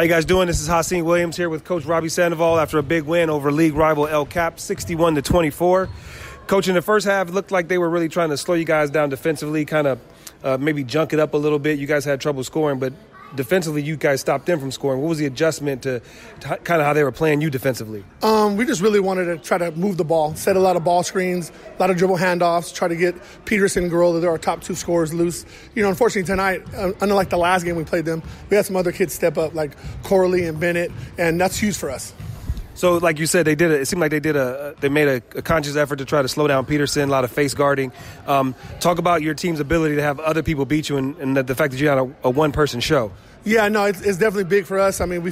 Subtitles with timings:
[0.00, 0.46] How you guys doing?
[0.46, 3.74] This is Hassan Williams here with Coach Robbie Sandoval after a big win over league
[3.74, 5.90] rival El Cap, 61 to 24.
[6.46, 8.88] Coach, in the first half, looked like they were really trying to slow you guys
[8.88, 10.00] down defensively, kind of
[10.42, 11.78] uh, maybe junk it up a little bit.
[11.78, 12.94] You guys had trouble scoring, but
[13.34, 15.00] defensively, you guys stopped them from scoring.
[15.00, 16.00] What was the adjustment to,
[16.40, 18.04] to kind of how they were playing you defensively?
[18.22, 20.84] Um, we just really wanted to try to move the ball, set a lot of
[20.84, 24.38] ball screens, a lot of dribble handoffs, try to get Peterson and Girola, they're our
[24.38, 25.44] top two scorers, loose.
[25.74, 28.76] You know, unfortunately tonight, uh, unlike the last game we played them, we had some
[28.76, 29.72] other kids step up like
[30.02, 32.12] Corley and Bennett, and that's huge for us.
[32.80, 33.72] So, like you said, they did.
[33.72, 34.74] A, it seemed like they did a.
[34.80, 37.10] They made a, a, conscious effort to try to slow down Peterson.
[37.10, 37.92] A lot of face guarding.
[38.26, 41.42] Um, talk about your team's ability to have other people beat you, and, and the,
[41.42, 43.12] the, fact that you had a, a one-person show.
[43.44, 45.02] Yeah, no, it's, it's, definitely big for us.
[45.02, 45.30] I mean, we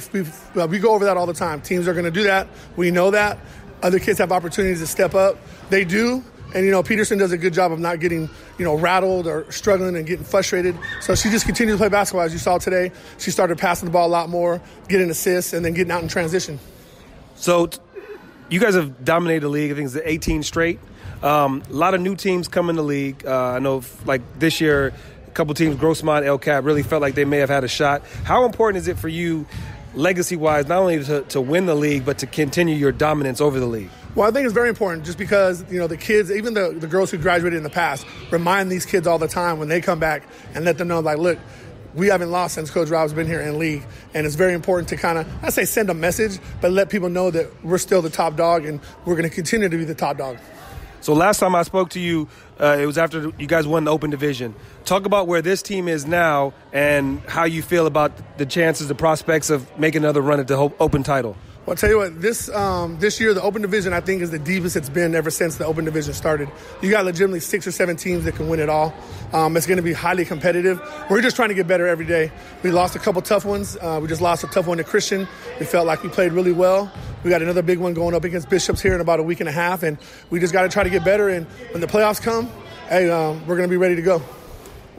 [0.61, 1.59] uh, we go over that all the time.
[1.59, 2.47] Teams are going to do that.
[2.75, 3.39] We know that.
[3.81, 5.35] Other kids have opportunities to step up.
[5.71, 6.23] They do.
[6.53, 9.51] And you know, Peterson does a good job of not getting you know rattled or
[9.51, 10.77] struggling and getting frustrated.
[11.01, 12.91] So she just continued to play basketball as you saw today.
[13.17, 16.09] She started passing the ball a lot more, getting assists, and then getting out in
[16.09, 16.59] transition.
[17.39, 17.69] So.
[18.51, 19.71] You guys have dominated the league.
[19.71, 20.79] I think it's 18 straight.
[21.21, 23.25] Um, a lot of new teams come in the league.
[23.25, 24.93] Uh, I know, like this year,
[25.27, 28.01] a couple teams, Grossmont, El Cap, really felt like they may have had a shot.
[28.23, 29.45] How important is it for you,
[29.93, 33.59] legacy wise, not only to, to win the league, but to continue your dominance over
[33.59, 33.89] the league?
[34.15, 36.87] Well, I think it's very important just because, you know, the kids, even the, the
[36.87, 39.99] girls who graduated in the past, remind these kids all the time when they come
[39.99, 40.23] back
[40.55, 41.37] and let them know, like, look,
[41.93, 44.97] we haven't lost since Coach Rob's been here in league, and it's very important to
[44.97, 48.09] kind of I say send a message, but let people know that we're still the
[48.09, 50.37] top dog and we're going to continue to be the top dog.
[51.01, 52.27] So last time I spoke to you,
[52.59, 54.53] uh, it was after you guys won the Open Division.
[54.83, 58.95] Talk about where this team is now and how you feel about the chances, the
[58.95, 61.37] prospects of making another run at the Open title.
[61.69, 64.31] Well, I'll tell you what, this um, this year the Open Division I think is
[64.31, 66.49] the deepest it's been ever since the Open Division started.
[66.81, 68.91] You got legitimately six or seven teams that can win it all.
[69.33, 70.81] Um, it's going to be highly competitive.
[71.11, 72.31] We're just trying to get better every day.
[72.63, 73.77] We lost a couple tough ones.
[73.79, 75.27] Uh, we just lost a tough one to Christian.
[75.59, 76.91] We felt like we played really well.
[77.23, 79.47] We got another big one going up against Bishops here in about a week and
[79.47, 79.99] a half, and
[80.31, 81.29] we just got to try to get better.
[81.29, 82.49] And when the playoffs come,
[82.87, 84.23] hey, um, we're going to be ready to go.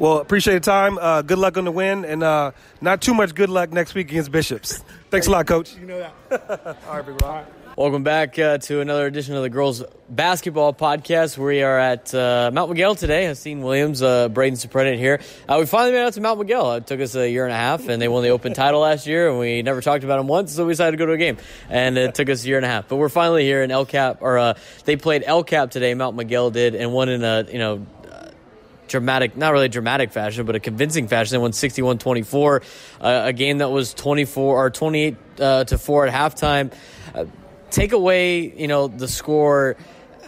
[0.01, 0.97] Well, appreciate the time.
[0.97, 4.11] Uh, good luck on the win, and uh, not too much good luck next week
[4.11, 4.83] against Bishops.
[5.11, 5.77] Thanks a lot, Coach.
[5.77, 6.79] You know that.
[6.89, 7.47] All right, big Rob.
[7.77, 11.37] Welcome back uh, to another edition of the Girls Basketball Podcast.
[11.37, 13.27] We are at uh, Mount Miguel today.
[13.27, 15.21] Haseen Williams, uh, Braden Superintendent here.
[15.47, 16.77] Uh, we finally made out to Mount Miguel.
[16.77, 19.07] It took us a year and a half, and they won the Open title last
[19.07, 21.19] year, and we never talked about them once, so we decided to go to a
[21.19, 21.37] game.
[21.69, 22.89] And it took us a year and a half.
[22.89, 24.55] But we're finally here in El Cap, or uh,
[24.87, 27.87] they played El Cap today, Mount Miguel did, and won in a, you know,
[28.91, 31.33] dramatic, not really dramatic fashion, but a convincing fashion.
[31.33, 32.63] They won 61 24,
[33.01, 36.73] uh, a game that was 24 or 28 uh, to 4 at halftime.
[37.15, 37.25] Uh,
[37.71, 39.77] take away, you know, the score.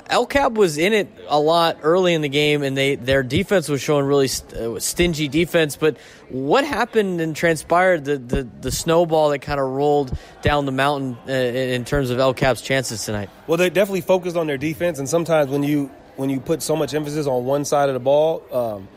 [0.08, 3.68] El Cap was in it a lot early in the game, and they their defense
[3.68, 5.76] was showing really st- uh, stingy defense.
[5.76, 5.96] But
[6.28, 11.16] what happened and transpired the the, the snowball that kind of rolled down the mountain
[11.26, 13.30] uh, in terms of El Cap's chances tonight?
[13.46, 16.76] Well, they definitely focused on their defense, and sometimes when you when you put so
[16.76, 18.88] much emphasis on one side of the ball, um,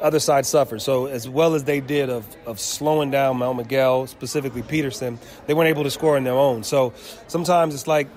[0.00, 0.84] other side suffers.
[0.84, 5.54] So as well as they did of, of slowing down Mount Miguel, specifically Peterson, they
[5.54, 6.62] weren't able to score on their own.
[6.62, 6.92] So
[7.26, 8.08] sometimes it's like,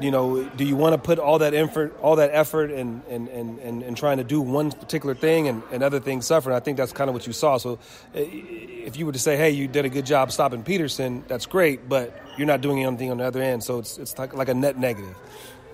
[0.00, 3.28] you know, do you want to put all that effort, all that effort, and and,
[3.28, 6.50] and, and, trying to do one particular thing, and, and other things suffer?
[6.50, 7.56] And I think that's kind of what you saw.
[7.56, 7.78] So,
[8.12, 11.88] if you were to say, "Hey, you did a good job stopping Peterson," that's great,
[11.88, 13.64] but you're not doing anything on the other end.
[13.64, 15.16] So it's it's like a net negative.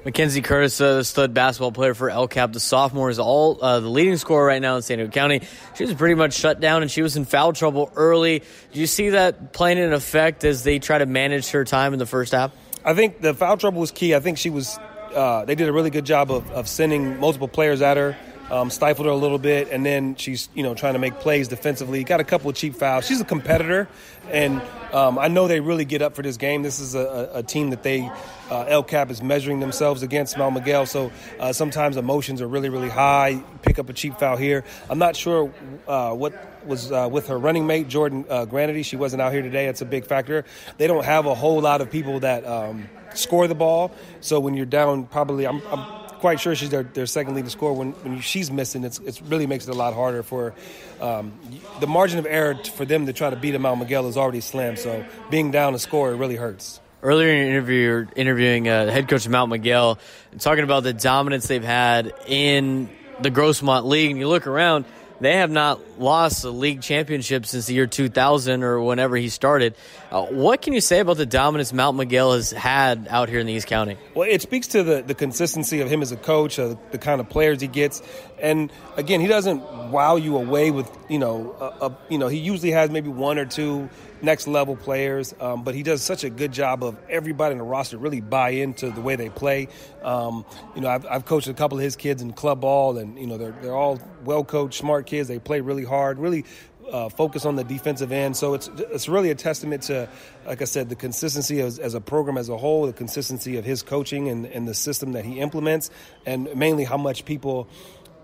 [0.05, 3.79] Mackenzie Curtis, uh, the stud basketball player for El Cap, the sophomore, is all uh,
[3.79, 5.43] the leading scorer right now in San Diego County.
[5.77, 8.43] She was pretty much shut down, and she was in foul trouble early.
[8.73, 12.01] Do you see that playing in effect as they try to manage her time in
[12.01, 12.53] the first half?
[12.85, 14.15] I think the foul trouble was key.
[14.15, 14.77] I think she was.
[15.15, 18.17] Uh, they did a really good job of, of sending multiple players at her
[18.53, 21.49] um, stifled her a little bit, and then she's you know trying to make plays
[21.49, 22.05] defensively.
[22.05, 23.07] Got a couple of cheap fouls.
[23.07, 23.89] She's a competitor,
[24.31, 24.61] and
[24.93, 26.63] um, I know they really get up for this game.
[26.63, 28.11] This is a, a team that they
[28.51, 31.11] uh, El Cap is measuring themselves against Mount Miguel, so
[31.41, 33.43] uh, sometimes emotions are really really high.
[33.63, 34.65] Pick up a cheap foul here.
[34.91, 35.51] I'm not sure
[35.89, 36.35] uh, what
[36.67, 38.83] was uh, with her running mate Jordan uh, Granity.
[38.83, 39.67] She wasn't out here today.
[39.67, 40.45] It's a big factor.
[40.77, 44.53] They don't have a whole lot of people that um, score the ball, so when
[44.53, 47.73] you're down, probably I'm, I'm quite sure she's their, their second leading scorer.
[47.73, 50.55] When, when she's missing, it's, it really makes it a lot harder for
[51.01, 51.33] um,
[51.81, 54.77] the margin of error for them to try to beat Mount Miguel is already slim.
[54.77, 56.79] So being down a score, it really hurts.
[57.03, 59.99] Earlier in your interview, interviewing uh, head coach Mount Miguel,
[60.39, 62.89] talking about the dominance they've had in
[63.21, 64.13] the Grossmont League.
[64.13, 64.85] And you look around,
[65.23, 69.75] they have not lost a league championship since the year 2000 or whenever he started.
[70.11, 73.47] Uh, what can you say about the dominance Mount Miguel has had out here in
[73.47, 73.97] the East County?
[74.15, 77.21] Well, it speaks to the, the consistency of him as a coach, uh, the kind
[77.21, 78.03] of players he gets,
[78.41, 82.39] and again, he doesn't wow you away with you know a, a, you know he
[82.39, 83.89] usually has maybe one or two
[84.23, 87.65] next level players, um, but he does such a good job of everybody in the
[87.65, 89.69] roster really buy into the way they play.
[90.03, 93.19] Um, you know, I've, I've, coached a couple of his kids in club ball, and
[93.19, 95.29] you know they're they're all well coached, smart kids.
[95.29, 96.45] They play really hard, really.
[96.91, 100.09] Uh, focus on the defensive end, so it's it's really a testament to,
[100.45, 103.65] like I said, the consistency as, as a program as a whole, the consistency of
[103.65, 105.91] his coaching and, and the system that he implements,
[106.27, 107.69] and mainly how much people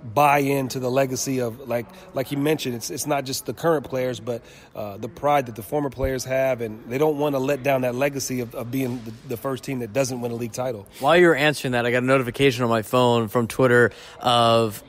[0.02, 3.84] buy into the legacy of like like you mentioned it's it's not just the current
[3.84, 4.42] players but
[4.74, 7.80] uh, the pride that the former players have and they don't want to let down
[7.80, 10.86] that legacy of, of being the, the, first team that doesn't win a league title.
[11.00, 13.90] While you were answering that i got a notification on my phone from twitter
[14.20, 14.82] of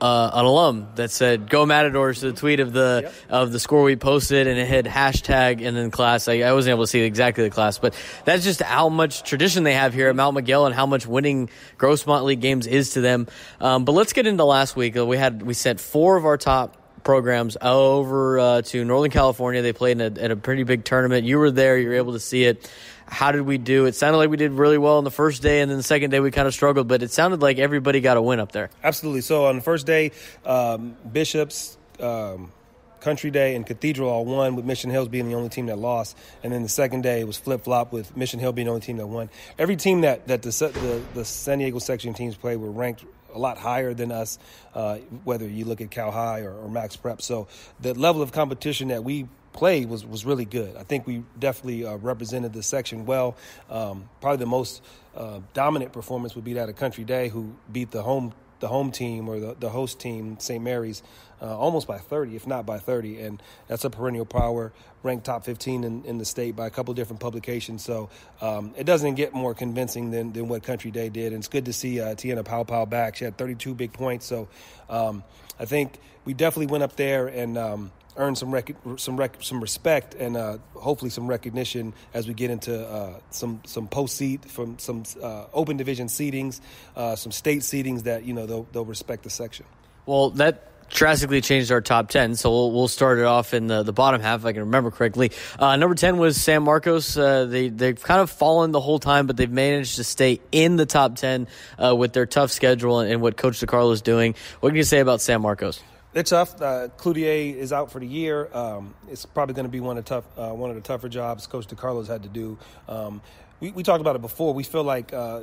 [0.00, 3.14] uh, an alum that said "Go Matadors" to the tweet of the yep.
[3.28, 6.28] of the score we posted, and it had hashtag and then class.
[6.28, 9.64] I, I, wasn't able to see exactly the class, but that's just how much tradition
[9.64, 13.00] they have here at Mount Miguel and how much winning Grossmont League games is to
[13.00, 13.26] them.
[13.60, 14.94] Um, but let's get into last week.
[14.94, 19.62] We had we sent four of our top programs over uh, to Northern California.
[19.62, 21.26] They played in a, in a pretty big tournament.
[21.26, 21.78] You were there.
[21.78, 22.70] You were able to see it.
[23.06, 23.86] How did we do?
[23.86, 26.10] It sounded like we did really well on the first day, and then the second
[26.10, 28.68] day we kind of struggled, but it sounded like everybody got a win up there.
[28.84, 29.22] Absolutely.
[29.22, 30.12] So on the first day,
[30.44, 32.52] um, Bishops, um,
[33.00, 36.18] Country Day, and Cathedral all won, with Mission Hills being the only team that lost.
[36.42, 38.98] And then the second day, was flip flop with Mission Hill being the only team
[38.98, 39.30] that won.
[39.58, 43.04] Every team that, that the, the, the San Diego section teams played were ranked
[43.34, 44.38] a lot higher than us,
[44.74, 47.22] uh, whether you look at CalHi or, or, Max Prep.
[47.22, 47.48] So
[47.80, 50.76] the level of competition that we played was, was really good.
[50.76, 53.36] I think we definitely uh, represented the section well.
[53.68, 54.82] Um, probably the most
[55.16, 58.90] uh, dominant performance would be that of Country Day, who beat the home the home
[58.90, 60.62] team or the, the host team, St.
[60.62, 61.02] Mary's,
[61.40, 63.20] uh, almost by 30, if not by 30.
[63.20, 64.72] And that's a perennial power,
[65.02, 67.84] ranked top 15 in, in the state by a couple different publications.
[67.84, 68.10] So
[68.40, 71.32] um, it doesn't get more convincing than, than what Country Day did.
[71.32, 73.16] And it's good to see uh, Tiana Pow Pow back.
[73.16, 74.26] She had 32 big points.
[74.26, 74.48] So
[74.90, 75.22] um,
[75.58, 77.56] I think we definitely went up there and.
[77.56, 82.34] Um, earn some rec- some rec- some respect and uh, hopefully some recognition as we
[82.34, 86.60] get into uh, some some post seat from some uh, open division seedings,
[86.96, 89.64] uh, some state seedings that you know they'll, they'll respect the section.
[90.04, 92.34] Well, that drastically changed our top 10.
[92.36, 94.90] So we'll, we'll start it off in the, the bottom half, if I can remember
[94.90, 95.32] correctly.
[95.58, 97.16] Uh, number 10 was San Marcos.
[97.16, 100.76] Uh, they, they've kind of fallen the whole time, but they've managed to stay in
[100.76, 101.46] the top 10
[101.78, 104.34] uh, with their tough schedule and, and what Coach DeCarlo is doing.
[104.60, 105.82] What can you say about San Marcos?
[106.18, 106.60] They're tough.
[106.60, 108.48] Uh, Cloutier is out for the year.
[108.52, 111.46] Um, it's probably going to be one of tough, uh, one of the tougher jobs
[111.46, 112.58] Coach DeCarlos had to do.
[112.88, 113.22] Um,
[113.60, 114.52] we, we, talked about it before.
[114.52, 115.42] We feel like uh,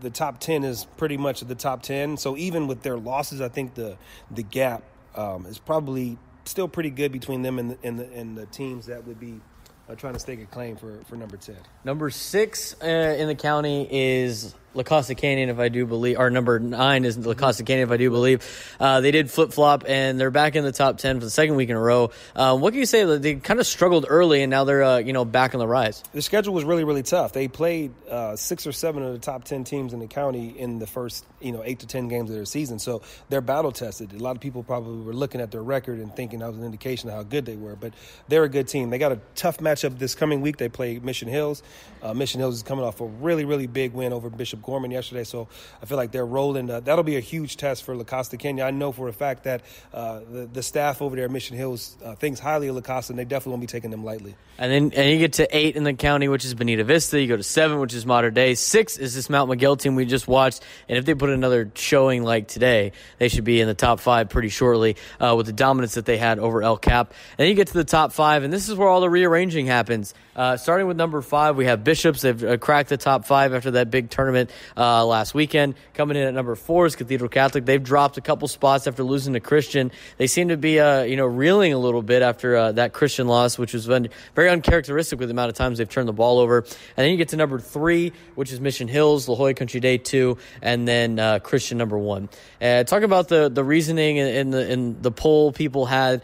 [0.00, 2.16] the top ten is pretty much the top ten.
[2.16, 3.98] So even with their losses, I think the
[4.30, 4.84] the gap
[5.16, 6.16] um, is probably
[6.46, 9.42] still pretty good between them and the, and the, and the teams that would be
[9.86, 11.56] uh, trying to stake a claim for, for number 10.
[11.84, 16.28] Number six uh, in the county is La Costa Canyon, if I do believe, or
[16.30, 18.76] number nine is La Costa Canyon, if I do believe.
[18.78, 21.56] Uh, they did flip flop, and they're back in the top ten for the second
[21.56, 22.10] week in a row.
[22.34, 23.04] Uh, what can you say?
[23.16, 26.02] They kind of struggled early, and now they're uh, you know back on the rise.
[26.12, 27.32] The schedule was really really tough.
[27.32, 30.78] They played uh, six or seven of the top ten teams in the county in
[30.78, 34.12] the first you know eight to ten games of their season, so they're battle tested.
[34.12, 36.64] A lot of people probably were looking at their record and thinking that was an
[36.64, 37.94] indication of how good they were, but
[38.28, 38.90] they're a good team.
[38.90, 40.58] They got a tough matchup this coming week.
[40.58, 41.62] They play Mission Hills.
[42.02, 45.24] Uh, Mission Hills is coming off a really really big win over Bishop Gorman yesterday,
[45.24, 45.48] so
[45.80, 46.68] I feel like they're rolling.
[46.68, 48.66] Uh, that'll be a huge test for La Costa Canyon.
[48.66, 49.62] I know for a fact that
[49.94, 53.12] uh, the, the, staff over there at Mission Hills uh, thinks highly of La Costa,
[53.12, 54.34] and they definitely won't be taking them lightly.
[54.58, 57.20] And then and you get to eight in the county, which is Bonita Vista.
[57.20, 58.54] You go to seven, which is Modern Day.
[58.54, 60.62] Six is this Mount Miguel team we just watched.
[60.88, 64.28] And if they put another showing like today, they should be in the top five
[64.30, 67.10] pretty shortly uh, with the dominance that they had over El Cap.
[67.32, 69.66] And then you get to the top five, and this is where all the rearranging
[69.66, 70.14] happens.
[70.36, 72.20] Uh, starting with number five, we have Bishops.
[72.20, 75.76] They've uh, cracked the top five after that big tournament uh, last weekend.
[75.94, 77.64] Coming in at number four is Cathedral Catholic.
[77.64, 79.90] They've dropped a couple spots after losing to Christian.
[80.18, 83.26] They seem to be, uh, you know, reeling a little bit after uh, that Christian
[83.26, 86.58] loss, which was very uncharacteristic with the amount of times they've turned the ball over.
[86.58, 89.96] And then you get to number three, which is Mission Hills, La Jolla Country Day
[89.96, 92.28] two, and then uh, Christian number one.
[92.60, 96.20] talk about the the reasoning and the in the poll people had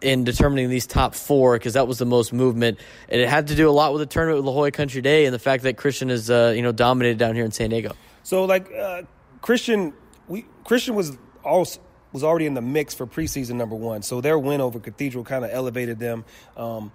[0.00, 2.78] in determining these top four because that was the most movement.
[3.08, 5.26] And it had to do a lot with the tournament with La Jolla Country Day
[5.26, 7.92] and the fact that Christian is uh, you know dominated down here in San Diego.
[8.22, 9.02] So like uh,
[9.40, 9.92] Christian,
[10.28, 11.80] we Christian was also
[12.12, 14.02] was already in the mix for preseason number one.
[14.02, 16.24] So their win over Cathedral kind of elevated them.
[16.56, 16.92] Um,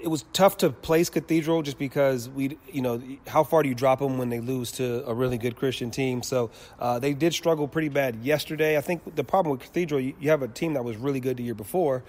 [0.00, 3.74] it was tough to place Cathedral just because we, you know, how far do you
[3.74, 6.22] drop them when they lose to a really good Christian team?
[6.22, 8.76] So uh, they did struggle pretty bad yesterday.
[8.76, 11.36] I think the problem with Cathedral, you, you have a team that was really good
[11.36, 12.04] the year before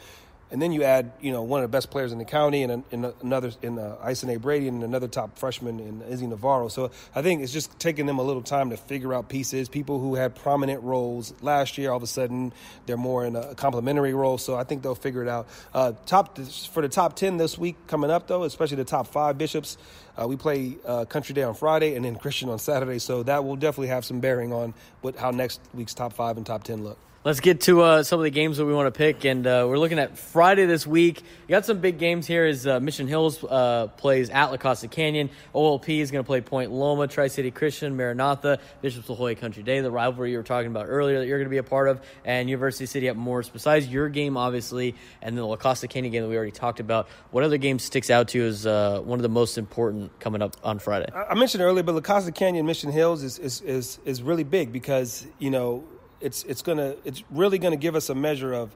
[0.52, 2.84] and then you add you know one of the best players in the county and,
[2.92, 4.38] and another in uh.
[4.42, 6.68] Brady and another top freshman in Izzy Navarro.
[6.70, 9.70] So I think it's just taking them a little time to figure out pieces.
[9.70, 12.54] People who had prominent roles last year, all of a sudden
[12.86, 14.38] they're more in a complementary role.
[14.38, 15.48] So I think they'll figure it out.
[15.74, 19.38] Uh, top for the top ten this week coming up though, especially the top five
[19.38, 19.78] bishops.
[20.20, 23.46] Uh, we play uh, Country Day on Friday and then Christian on Saturday, so that
[23.46, 26.84] will definitely have some bearing on what how next week's top five and top ten
[26.84, 26.98] look.
[27.26, 29.66] Let's get to uh, some of the games that we want to pick, and uh,
[29.68, 31.20] we're looking at Friday this week.
[31.20, 32.46] You got some big games here.
[32.46, 36.40] As uh, Mission Hills uh, plays at La Costa Canyon, OLP is going to play
[36.40, 40.44] Point Loma, Tri City Christian, Maranatha, Bishop's La Jolla Country Day, the rivalry you were
[40.44, 43.18] talking about earlier that you're going to be a part of, and University City at
[43.18, 43.50] Morris.
[43.50, 46.80] Besides your game, obviously, and then the La Costa Canyon game that we already talked
[46.80, 50.18] about, what other game sticks out to you as uh, one of the most important
[50.22, 51.12] coming up on Friday?
[51.14, 54.72] I mentioned earlier, but La Costa Canyon, Mission Hills is is is, is really big
[54.72, 55.84] because you know
[56.22, 58.72] it's it's gonna it's really gonna give us a measure of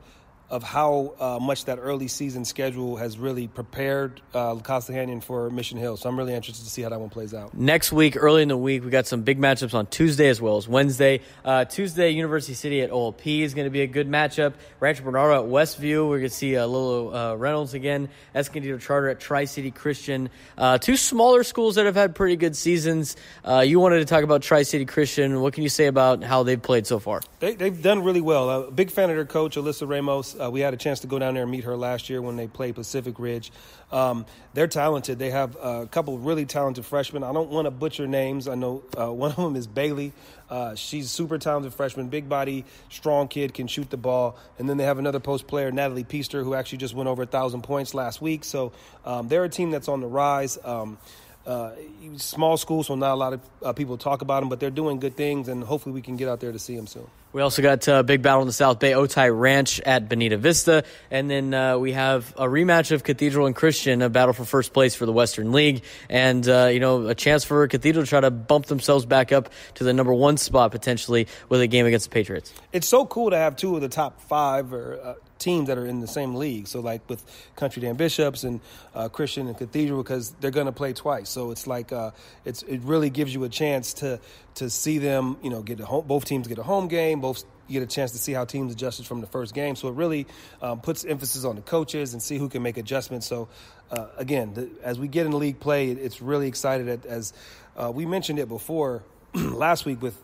[0.50, 5.50] of how uh, much that early season schedule has really prepared uh, Costa Canyon for
[5.50, 5.98] Mission Hill.
[5.98, 7.54] So I'm really interested to see how that one plays out.
[7.56, 10.58] Next week, early in the week, we got some big matchups on Tuesday as well
[10.58, 11.22] as Wednesday.
[11.44, 14.54] Uh, Tuesday, University City at OLP is going to be a good matchup.
[14.80, 16.08] Rancho Bernardo at Westview.
[16.08, 18.10] We're going to see uh, Lilo uh, Reynolds again.
[18.36, 20.30] Escondido Charter at Tri City Christian.
[20.58, 23.16] Uh, two smaller schools that have had pretty good seasons.
[23.44, 25.42] Uh, you wanted to talk about Tri City Christian.
[25.42, 27.22] What can you say about how they've played so far?
[27.40, 28.50] They, have done really well.
[28.50, 30.33] Uh, big fan of their coach, Alyssa Ramos.
[30.40, 32.36] Uh, we had a chance to go down there and meet her last year when
[32.36, 33.52] they played Pacific Ridge.
[33.92, 35.20] Um, they're talented.
[35.20, 37.24] They have a couple really talented freshmen.
[37.24, 38.48] I don't want to butcher names.
[38.48, 40.14] I know uh, one of them is Bailey.
[40.50, 44.38] Uh, she's super talented freshman, big body, strong kid, can shoot the ball.
[44.60, 47.28] And then they have another post player, Natalie Peaster, who actually just went over a
[47.28, 48.44] thousand points last week.
[48.44, 48.72] So
[49.06, 50.58] um, they're a team that's on the rise.
[50.64, 50.98] Um,
[51.46, 51.72] uh,
[52.18, 55.00] small school, so not a lot of uh, people talk about them, but they're doing
[55.00, 57.08] good things, and hopefully we can get out there to see them soon.
[57.34, 60.38] We also got a uh, big battle in the South Bay, Otay Ranch at Bonita
[60.38, 60.84] Vista.
[61.10, 64.72] And then uh, we have a rematch of Cathedral and Christian, a battle for first
[64.72, 65.84] place for the Western League.
[66.12, 69.50] And, uh, you know, a chance for Cathedral to try to bump themselves back up
[69.76, 72.54] to the number one spot potentially with a game against the Patriots.
[72.72, 75.86] It's so cool to have two of the top five or uh, teams that are
[75.86, 76.68] in the same league.
[76.68, 77.24] So, like with
[77.56, 78.62] Country Dan Bishops and
[78.96, 81.30] uh, Christian and Cathedral, because they're going to play twice.
[81.30, 82.12] So it's like uh,
[82.46, 84.20] it's it really gives you a chance to
[84.56, 87.44] to see them, you know, get a home, both teams get a home game both
[87.68, 89.76] you get a chance to see how teams adjusted from the first game.
[89.76, 90.28] So it really
[90.62, 93.26] um, puts emphasis on the coaches and see who can make adjustments.
[93.26, 93.48] So
[93.90, 97.34] uh, again, the, as we get in league play, it's really excited as
[97.78, 100.18] uh, we mentioned it before last week with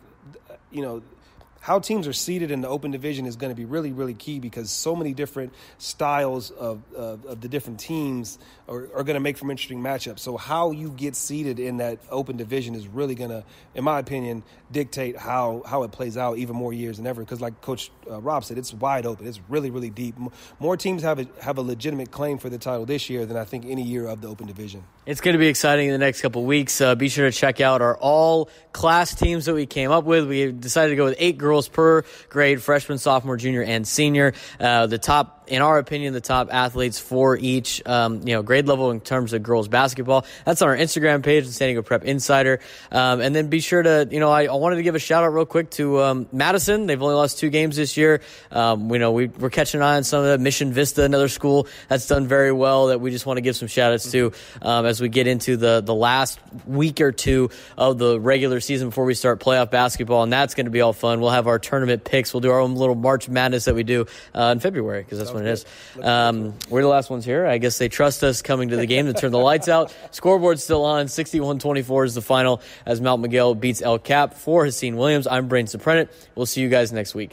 [0.71, 1.01] you know
[1.61, 4.39] how teams are seated in the open division is going to be really, really key
[4.39, 9.19] because so many different styles of, of, of the different teams are, are going to
[9.19, 10.19] make for interesting matchups.
[10.19, 13.43] So, how you get seated in that open division is really going to,
[13.75, 17.21] in my opinion, dictate how, how it plays out even more years than ever.
[17.21, 20.15] Because, like Coach uh, Rob said, it's wide open, it's really, really deep.
[20.59, 23.43] More teams have a, have a legitimate claim for the title this year than I
[23.43, 24.83] think any year of the open division.
[25.05, 26.79] It's going to be exciting in the next couple weeks.
[26.79, 30.27] Uh, be sure to check out our all class teams that we came up with.
[30.27, 34.33] We decided to go with eight girls girls per grade, freshman, sophomore, junior, and senior.
[34.59, 38.67] Uh, the top in our opinion, the top athletes for each um, you know grade
[38.67, 40.25] level in terms of girls basketball.
[40.45, 42.59] That's on our Instagram page, the San Diego Prep Insider.
[42.91, 45.23] Um, and then be sure to you know I, I, wanted to give a shout
[45.23, 46.85] out real quick to um, Madison.
[46.85, 48.21] They've only lost two games this year.
[48.51, 51.27] Um, we know we, are catching an eye on some of the Mission Vista, another
[51.27, 54.31] school that's done very well that we just want to give some shout outs to
[54.61, 58.89] um, as we get into the the last week or two of the regular season
[58.89, 61.19] before we start playoff basketball, and that's going to be all fun.
[61.19, 62.33] We'll have our tournament picks.
[62.33, 65.31] We'll do our own little March Madness that we do uh, in February because that's
[65.31, 65.65] when it is.
[66.01, 67.45] Um, we're the last ones here.
[67.45, 69.93] I guess they trust us coming to the game to turn the lights out.
[70.11, 71.07] Scoreboard's still on.
[71.07, 75.27] 61-24 is the final as Mount Miguel beats El Cap for Haseen Williams.
[75.27, 76.09] I'm Braden Soprenet.
[76.35, 77.27] We'll see you guys next week.